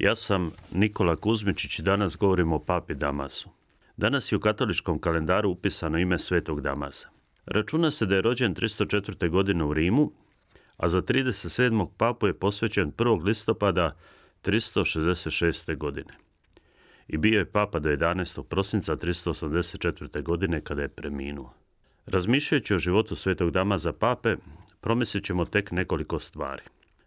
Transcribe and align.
Ja 0.00 0.14
sam 0.14 0.52
Nikola 0.72 1.16
Kuzmičić 1.16 1.78
i 1.78 1.82
danas 1.82 2.16
govorimo 2.16 2.56
o 2.56 2.58
papi 2.58 2.94
Damasu. 2.94 3.50
Danas 3.96 4.32
je 4.32 4.36
u 4.36 4.40
katoličkom 4.40 4.98
kalendaru 4.98 5.50
upisano 5.50 5.98
ime 5.98 6.18
svetog 6.18 6.60
Damasa. 6.60 7.08
Računa 7.46 7.90
se 7.90 8.06
da 8.06 8.14
je 8.14 8.22
rođen 8.22 8.54
304. 8.54 9.28
godine 9.28 9.64
u 9.64 9.74
Rimu, 9.74 10.12
a 10.76 10.88
za 10.88 11.02
37. 11.02 11.88
papu 11.96 12.26
je 12.26 12.34
posvećen 12.34 12.92
1. 12.92 13.24
listopada 13.24 13.96
366. 14.44 15.76
godine. 15.76 16.14
I 17.08 17.16
bio 17.16 17.38
je 17.38 17.52
papa 17.52 17.78
do 17.78 17.88
11. 17.88 18.42
prosinca 18.42 18.96
384. 18.96 20.22
godine 20.22 20.60
kada 20.60 20.82
je 20.82 20.88
preminuo. 20.88 21.54
Razmišljajući 22.06 22.74
o 22.74 22.78
životu 22.78 23.16
svetog 23.16 23.50
Damaza 23.50 23.92
pape, 23.92 24.36
promislit 24.80 25.24
ćemo 25.24 25.44
tek 25.44 25.70
nekoliko 25.70 26.18
stvari. 26.18 26.62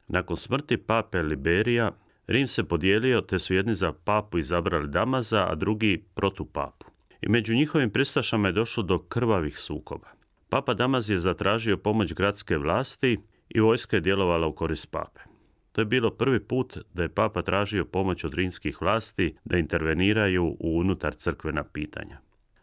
Nakon 0.08 0.38
smrti 0.38 0.78
pape 0.78 1.22
Liberija, 1.22 1.92
Rim 2.34 2.48
se 2.48 2.64
podijelio 2.64 3.22
te 3.22 3.40
su 3.40 3.54
jedni 3.54 3.76
za 3.76 3.92
papu 3.92 4.38
izabrali 4.38 4.88
Damaza, 4.88 5.48
a 5.50 5.56
drugi 5.56 6.04
protupapu. 6.14 6.86
I 7.22 7.30
među 7.30 7.54
njihovim 7.54 7.90
pristašama 7.90 8.48
je 8.48 8.52
došlo 8.52 8.84
do 8.84 9.00
krvavih 9.00 9.60
sukoba. 9.60 10.08
Papa 10.50 10.74
Damaz 10.74 11.10
je 11.10 11.18
zatražio 11.18 11.78
pomoć 11.78 12.14
gradske 12.14 12.58
vlasti 12.58 13.20
i 13.50 13.60
vojska 13.60 13.98
je 13.98 14.02
djelovala 14.02 14.48
u 14.48 14.54
korist 14.54 14.92
pape. 14.92 15.20
To 15.72 15.82
je 15.82 15.86
bilo 15.86 16.12
prvi 16.12 16.40
put 16.40 16.78
da 16.94 17.04
je 17.04 17.10
papa 17.10 17.42
tražio 17.42 17.86
pomoć 17.86 18.24
od 18.24 18.34
rimskih 18.34 18.82
vlasti 18.82 19.36
da 19.46 19.58
interveniraju 19.58 20.46
u 20.60 20.78
unutar 20.80 21.16
crkvena 21.16 21.64
pitanja. 21.64 22.18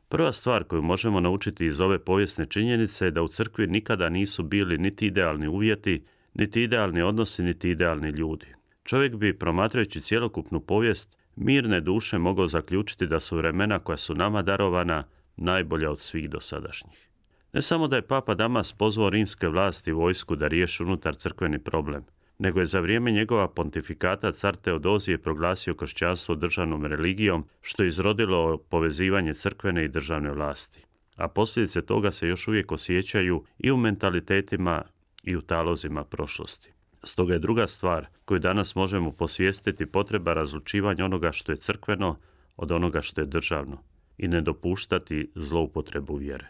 Prva 0.09 0.33
stvar 0.33 0.65
koju 0.65 0.83
možemo 0.83 1.21
naučiti 1.21 1.67
iz 1.67 1.81
ove 1.81 1.99
povijesne 1.99 2.47
činjenice 2.47 3.05
je 3.05 3.11
da 3.11 3.23
u 3.23 3.29
crkvi 3.29 3.67
nikada 3.67 4.09
nisu 4.09 4.43
bili 4.43 4.79
niti 4.79 5.07
idealni 5.07 5.49
uvjeti, 5.49 6.05
niti 6.35 6.63
idealni 6.63 7.03
odnosi, 7.03 7.43
niti 7.43 7.71
idealni 7.71 8.11
ljudi. 8.11 8.60
Čovjek 8.91 9.17
bi, 9.17 9.39
promatrajući 9.39 10.01
cjelokupnu 10.01 10.61
povijest, 10.61 11.17
mirne 11.37 11.81
duše 11.81 12.19
mogao 12.19 12.49
zaključiti 12.49 13.07
da 13.07 13.21
su 13.21 13.37
vremena 13.37 13.79
koja 13.79 13.97
su 13.97 14.15
nama 14.15 14.43
darovana 14.43 15.05
najbolja 15.37 15.91
od 15.91 16.01
svih 16.01 16.31
dosadašnjih. 16.31 17.09
Ne 17.53 17.63
samo 17.63 17.89
da 17.89 17.97
je 17.97 18.07
Papa 18.07 18.35
Damas 18.35 18.73
pozvao 18.73 19.11
rimske 19.11 19.49
vlasti 19.49 19.93
vojsku 19.93 20.37
da 20.37 20.49
riješi 20.49 20.83
unutar 20.83 21.15
crkveni 21.15 21.59
problem, 21.59 22.05
nego 22.39 22.61
je 22.61 22.67
za 22.67 22.81
vrijeme 22.81 23.11
njegova 23.11 23.49
pontifikata 23.49 24.33
car 24.33 24.57
Teodozije 24.57 25.19
proglasio 25.19 25.75
kršćanstvo 25.75 26.35
državnom 26.35 26.87
religijom, 26.87 27.47
što 27.61 27.83
je 27.83 27.89
izrodilo 27.89 28.59
povezivanje 28.59 29.35
crkvene 29.35 29.85
i 29.85 29.89
državne 29.89 30.31
vlasti. 30.31 30.85
A 31.17 31.29
posljedice 31.29 31.83
toga 31.83 32.11
se 32.11 32.29
još 32.29 32.49
uvijek 32.49 32.73
osjećaju 32.73 33.45
i 33.59 33.71
u 33.71 33.77
mentalitetima 33.77 34.83
i 35.23 35.37
u 35.37 35.41
talozima 35.41 36.05
prošlosti. 36.05 36.80
Stoga 37.03 37.33
je 37.33 37.39
druga 37.39 37.67
stvar 37.67 38.07
koju 38.25 38.39
danas 38.39 38.75
možemo 38.75 39.13
posvijestiti 39.13 39.87
potreba 39.87 40.33
razlučivanja 40.33 41.05
onoga 41.05 41.33
što 41.33 41.53
je 41.53 41.57
crkveno 41.57 42.17
od 42.57 42.73
onoga 42.73 43.01
što 43.01 43.21
je 43.21 43.27
državno 43.27 43.79
i 44.19 44.29
ne 44.29 44.41
dopuštati 44.41 45.31
zloupotrebu 45.35 46.17
vjere. 46.17 46.47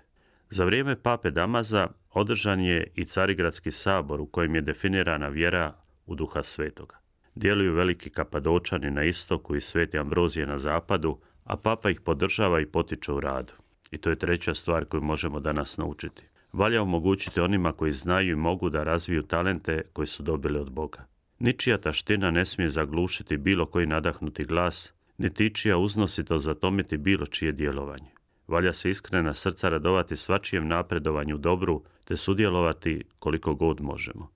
Za 0.50 0.64
vrijeme 0.64 1.02
pape 1.02 1.30
Damaza 1.30 1.88
održan 2.12 2.60
je 2.60 2.92
i 2.94 3.04
Carigradski 3.04 3.72
sabor 3.72 4.20
u 4.20 4.26
kojem 4.26 4.54
je 4.54 4.60
definirana 4.60 5.28
vjera 5.28 5.74
u 6.06 6.14
duha 6.14 6.42
svetoga. 6.42 6.96
Djeluju 7.34 7.74
veliki 7.74 8.10
kapadočani 8.10 8.90
na 8.90 9.04
istoku 9.04 9.56
i 9.56 9.60
sveti 9.60 9.98
Ambrozije 9.98 10.46
na 10.46 10.58
zapadu, 10.58 11.18
a 11.44 11.56
papa 11.56 11.90
ih 11.90 12.00
podržava 12.00 12.60
i 12.60 12.66
potiče 12.66 13.12
u 13.12 13.20
radu. 13.20 13.52
I 13.90 13.98
to 13.98 14.10
je 14.10 14.18
treća 14.18 14.54
stvar 14.54 14.84
koju 14.84 15.02
možemo 15.02 15.40
danas 15.40 15.76
naučiti 15.76 16.29
valja 16.52 16.82
omogućiti 16.82 17.40
onima 17.40 17.72
koji 17.72 17.92
znaju 17.92 18.32
i 18.32 18.36
mogu 18.36 18.70
da 18.70 18.82
razviju 18.82 19.22
talente 19.22 19.82
koji 19.92 20.06
su 20.06 20.22
dobili 20.22 20.58
od 20.58 20.70
Boga. 20.70 21.06
Ničija 21.38 21.78
taština 21.78 22.30
ne 22.30 22.44
smije 22.44 22.70
zaglušiti 22.70 23.36
bilo 23.36 23.66
koji 23.66 23.86
nadahnuti 23.86 24.44
glas, 24.44 24.92
niti 25.18 25.54
čija 25.54 25.78
uznosito 25.78 26.38
zatomiti 26.38 26.96
bilo 26.96 27.26
čije 27.26 27.52
djelovanje. 27.52 28.10
Valja 28.48 28.72
se 28.72 28.90
iskrena 28.90 29.34
srca 29.34 29.68
radovati 29.68 30.16
svačijem 30.16 30.68
napredovanju 30.68 31.38
dobru, 31.38 31.82
te 32.04 32.16
sudjelovati 32.16 33.04
koliko 33.18 33.54
god 33.54 33.80
možemo. 33.80 34.28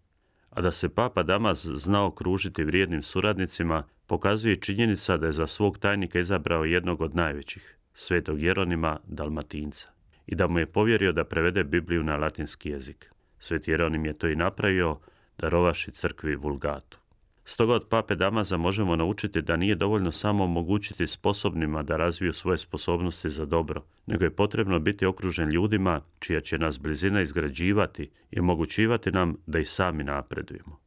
A 0.50 0.60
da 0.60 0.72
se 0.72 0.88
Papa 0.88 1.22
Damas 1.22 1.66
znao 1.66 2.10
kružiti 2.10 2.64
vrijednim 2.64 3.02
suradnicima, 3.02 3.84
pokazuje 4.06 4.56
činjenica 4.56 5.16
da 5.16 5.26
je 5.26 5.32
za 5.32 5.46
svog 5.46 5.78
tajnika 5.78 6.18
izabrao 6.18 6.64
jednog 6.64 7.00
od 7.00 7.14
najvećih, 7.14 7.78
svetog 7.94 8.42
Jeronima 8.42 8.98
Dalmatinca 9.06 9.93
i 10.26 10.34
da 10.34 10.46
mu 10.46 10.58
je 10.58 10.66
povjerio 10.66 11.12
da 11.12 11.24
prevede 11.24 11.64
Bibliju 11.64 12.02
na 12.02 12.16
latinski 12.16 12.70
jezik. 12.70 13.10
Svet 13.38 13.68
Jeronim 13.68 14.06
je 14.06 14.18
to 14.18 14.28
i 14.28 14.36
napravio, 14.36 14.98
darovaši 15.38 15.90
crkvi 15.90 16.36
vulgatu. 16.36 16.98
Stoga 17.44 17.74
od 17.74 17.88
pape 17.88 18.14
Damaza 18.14 18.56
možemo 18.56 18.96
naučiti 18.96 19.42
da 19.42 19.56
nije 19.56 19.74
dovoljno 19.74 20.12
samo 20.12 20.44
omogućiti 20.44 21.06
sposobnima 21.06 21.82
da 21.82 21.96
razviju 21.96 22.32
svoje 22.32 22.58
sposobnosti 22.58 23.30
za 23.30 23.44
dobro, 23.44 23.84
nego 24.06 24.24
je 24.24 24.36
potrebno 24.36 24.78
biti 24.78 25.06
okružen 25.06 25.48
ljudima 25.48 26.00
čija 26.18 26.40
će 26.40 26.58
nas 26.58 26.80
blizina 26.80 27.20
izgrađivati 27.20 28.10
i 28.30 28.40
omogućivati 28.40 29.10
nam 29.10 29.36
da 29.46 29.58
i 29.58 29.64
sami 29.64 30.04
napredujemo. 30.04 30.78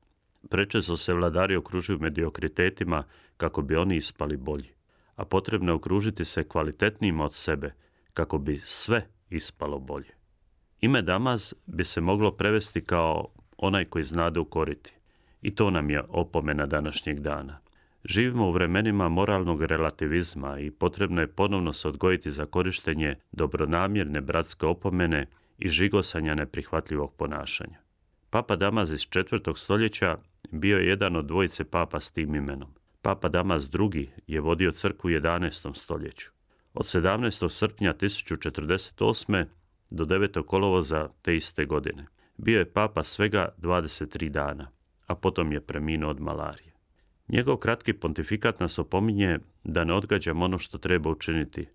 Prečesto 0.49 0.97
se 0.97 1.13
vladari 1.13 1.55
okružuju 1.55 1.99
mediokritetima 1.99 3.03
kako 3.37 3.61
bi 3.61 3.75
oni 3.75 3.95
ispali 3.95 4.37
bolji, 4.37 4.69
a 5.15 5.25
potrebno 5.25 5.71
je 5.71 5.75
okružiti 5.75 6.25
se 6.25 6.43
kvalitetnijim 6.43 7.19
od 7.19 7.33
sebe 7.33 7.73
kako 8.13 8.37
bi 8.37 8.59
sve 8.59 9.07
ispalo 9.29 9.79
bolje. 9.79 10.17
Ime 10.81 11.01
Damaz 11.01 11.53
bi 11.65 11.83
se 11.83 12.01
moglo 12.01 12.31
prevesti 12.31 12.81
kao 12.81 13.27
onaj 13.57 13.85
koji 13.85 14.03
znade 14.03 14.39
ukoriti. 14.39 14.93
I 15.41 15.55
to 15.55 15.69
nam 15.69 15.89
je 15.89 16.03
opomena 16.09 16.65
današnjeg 16.65 17.19
dana. 17.19 17.59
Živimo 18.03 18.47
u 18.47 18.51
vremenima 18.51 19.09
moralnog 19.09 19.63
relativizma 19.63 20.59
i 20.59 20.71
potrebno 20.71 21.21
je 21.21 21.27
ponovno 21.27 21.73
se 21.73 21.87
odgojiti 21.87 22.31
za 22.31 22.45
korištenje 22.45 23.15
dobronamjerne 23.31 24.21
bratske 24.21 24.65
opomene 24.65 25.27
i 25.57 25.69
žigosanja 25.69 26.35
neprihvatljivog 26.35 27.13
ponašanja. 27.13 27.77
Papa 28.29 28.55
Damaz 28.55 28.91
iz 28.91 29.01
četvrtog 29.01 29.59
stoljeća 29.59 30.17
bio 30.51 30.77
je 30.77 30.87
jedan 30.87 31.15
od 31.15 31.25
dvojice 31.25 31.63
papa 31.63 31.99
s 31.99 32.11
tim 32.11 32.35
imenom. 32.35 32.69
Papa 33.01 33.29
Damaz 33.29 33.69
II 33.93 34.09
je 34.27 34.41
vodio 34.41 34.71
crkvu 34.71 35.07
u 35.07 35.11
11. 35.11 35.75
stoljeću. 35.75 36.36
Od 36.79 36.85
17. 36.85 37.49
srpnja 37.49 37.93
1048. 37.93 39.45
do 39.89 40.05
9. 40.05 40.45
kolovoza 40.45 41.09
te 41.21 41.35
iste 41.35 41.65
godine. 41.65 42.05
Bio 42.37 42.59
je 42.59 42.71
papa 42.73 43.03
svega 43.03 43.49
23 43.57 44.29
dana, 44.29 44.71
a 45.07 45.15
potom 45.15 45.51
je 45.51 45.61
preminuo 45.61 46.09
od 46.09 46.19
malarije. 46.19 46.73
Njegov 47.27 47.57
kratki 47.57 47.93
pontifikat 47.93 48.59
nas 48.59 48.79
opominje 48.79 49.39
da 49.63 49.83
ne 49.83 49.93
odgađamo 49.93 50.45
ono 50.45 50.57
što 50.57 50.77
treba 50.77 51.09
učiniti, 51.09 51.67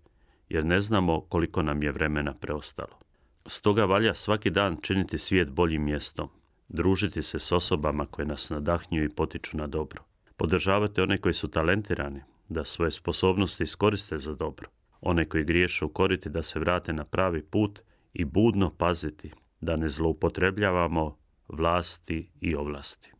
jer 0.49 0.65
ne 0.65 0.81
znamo 0.81 1.21
koliko 1.21 1.61
nam 1.61 1.83
je 1.83 1.91
vremena 1.91 2.33
preostalo. 2.33 2.99
Stoga 3.45 3.85
valja 3.85 4.13
svaki 4.13 4.49
dan 4.49 4.77
činiti 4.81 5.17
svijet 5.17 5.49
boljim 5.49 5.83
mjestom, 5.83 6.29
družiti 6.67 7.21
se 7.21 7.39
s 7.39 7.51
osobama 7.51 8.05
koje 8.05 8.25
nas 8.25 8.49
nadahnjuju 8.49 9.05
i 9.05 9.15
potiču 9.15 9.57
na 9.57 9.67
dobro. 9.67 10.03
Podržavati 10.37 11.01
one 11.01 11.17
koji 11.17 11.33
su 11.33 11.47
talentirani, 11.47 12.21
da 12.49 12.65
svoje 12.65 12.91
sposobnosti 12.91 13.63
iskoriste 13.63 14.17
za 14.17 14.35
dobro 14.35 14.69
one 15.05 15.29
koji 15.29 15.43
griješe 15.43 15.85
ukoriti 15.85 16.29
da 16.29 16.41
se 16.41 16.59
vrate 16.59 16.93
na 16.93 17.03
pravi 17.05 17.43
put 17.43 17.79
i 18.13 18.25
budno 18.25 18.69
paziti 18.77 19.31
da 19.61 19.75
ne 19.75 19.89
zloupotrebljavamo 19.89 21.17
vlasti 21.47 22.29
i 22.41 22.55
ovlasti. 22.55 23.11